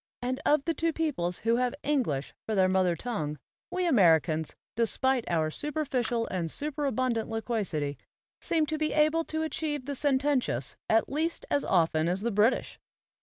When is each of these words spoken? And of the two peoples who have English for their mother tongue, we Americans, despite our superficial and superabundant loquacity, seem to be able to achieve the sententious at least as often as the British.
And 0.19 0.41
of 0.47 0.65
the 0.65 0.73
two 0.73 0.91
peoples 0.93 1.37
who 1.45 1.57
have 1.57 1.75
English 1.83 2.33
for 2.47 2.55
their 2.55 2.67
mother 2.67 2.95
tongue, 2.95 3.37
we 3.69 3.85
Americans, 3.85 4.55
despite 4.75 5.29
our 5.29 5.51
superficial 5.51 6.25
and 6.29 6.49
superabundant 6.49 7.29
loquacity, 7.29 7.99
seem 8.41 8.65
to 8.65 8.79
be 8.79 8.93
able 8.93 9.23
to 9.25 9.43
achieve 9.43 9.85
the 9.85 9.93
sententious 9.93 10.75
at 10.89 11.07
least 11.07 11.45
as 11.51 11.63
often 11.63 12.07
as 12.09 12.21
the 12.21 12.31
British. 12.31 12.79